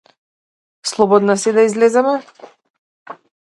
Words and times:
Слободна 0.91 1.37
си 1.37 1.53
да 1.53 1.61
излеземе? 1.61 2.15